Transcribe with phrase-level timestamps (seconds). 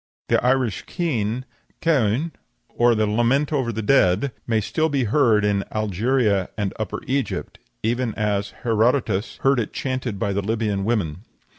[0.29, 1.45] "The Irish keen
[1.79, 2.31] (caoine),
[2.69, 7.59] or the lament over the dead, may still be heard in Algeria and Upper Egypt,
[7.83, 11.19] even as Herodotus heard it chanted by the Libyan women."